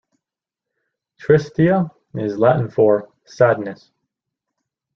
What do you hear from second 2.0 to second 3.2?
is Latin for